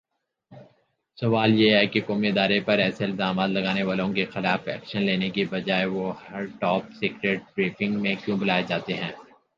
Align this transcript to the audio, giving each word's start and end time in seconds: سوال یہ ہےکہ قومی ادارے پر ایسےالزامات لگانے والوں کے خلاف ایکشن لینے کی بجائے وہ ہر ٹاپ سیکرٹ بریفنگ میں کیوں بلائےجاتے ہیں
سوال 1.17 1.51
یہ 1.53 1.75
ہےکہ 1.75 2.01
قومی 2.07 2.27
ادارے 2.27 2.59
پر 2.59 2.77
ایسےالزامات 2.79 3.49
لگانے 3.49 3.83
والوں 3.83 4.13
کے 4.13 4.25
خلاف 4.25 4.61
ایکشن 4.67 5.01
لینے 5.03 5.29
کی 5.29 5.43
بجائے 5.45 5.85
وہ 5.87 6.05
ہر 6.29 6.43
ٹاپ 6.59 6.91
سیکرٹ 6.99 7.39
بریفنگ 7.55 8.01
میں 8.01 8.15
کیوں 8.23 8.37
بلائےجاتے 8.37 8.93
ہیں 8.93 9.11